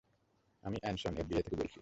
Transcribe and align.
আমি 0.63 0.77
Anson, 0.81 1.13
FBI 1.17 1.43
থেকে 1.43 1.55
বলছি। 1.55 1.79